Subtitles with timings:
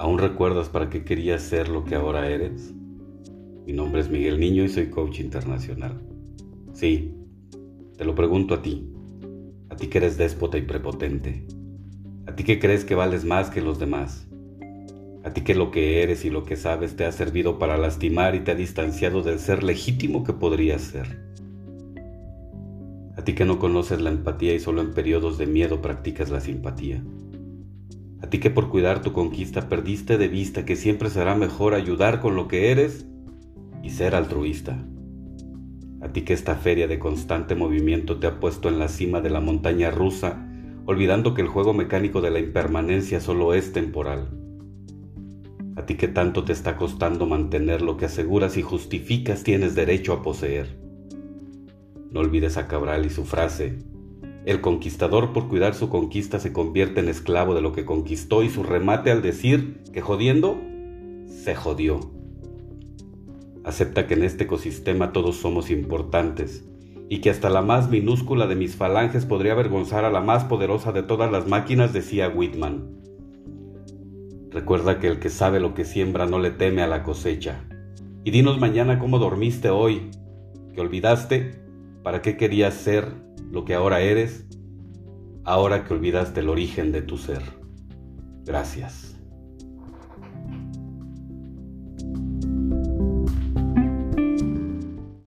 [0.00, 2.72] ¿Aún recuerdas para qué querías ser lo que ahora eres?
[3.66, 6.00] Mi nombre es Miguel Niño y soy coach internacional.
[6.72, 7.12] Sí,
[7.98, 8.90] te lo pregunto a ti,
[9.68, 11.46] a ti que eres déspota y prepotente,
[12.26, 14.26] a ti que crees que vales más que los demás,
[15.22, 18.34] a ti que lo que eres y lo que sabes te ha servido para lastimar
[18.34, 21.20] y te ha distanciado del ser legítimo que podrías ser.
[23.18, 26.40] A ti que no conoces la empatía y solo en periodos de miedo practicas la
[26.40, 27.04] simpatía.
[28.22, 32.20] A ti que por cuidar tu conquista perdiste de vista que siempre será mejor ayudar
[32.20, 33.06] con lo que eres
[33.82, 34.84] y ser altruista.
[36.02, 39.30] A ti que esta feria de constante movimiento te ha puesto en la cima de
[39.30, 40.46] la montaña rusa,
[40.86, 44.28] olvidando que el juego mecánico de la impermanencia solo es temporal.
[45.76, 50.12] A ti que tanto te está costando mantener lo que aseguras y justificas tienes derecho
[50.12, 50.78] a poseer.
[52.10, 53.78] No olvides a Cabral y su frase,
[54.46, 58.48] el conquistador por cuidar su conquista se convierte en esclavo de lo que conquistó y
[58.48, 60.58] su remate al decir que jodiendo,
[61.26, 62.00] se jodió.
[63.64, 66.64] Acepta que en este ecosistema todos somos importantes
[67.10, 70.92] y que hasta la más minúscula de mis falanges podría avergonzar a la más poderosa
[70.92, 73.00] de todas las máquinas, decía Whitman.
[74.50, 77.64] Recuerda que el que sabe lo que siembra no le teme a la cosecha.
[78.24, 80.10] Y dinos mañana cómo dormiste hoy,
[80.74, 81.60] que olvidaste
[82.02, 83.14] ¿Para qué querías ser
[83.50, 84.46] lo que ahora eres,
[85.44, 87.42] ahora que olvidaste el origen de tu ser?
[88.44, 89.19] Gracias.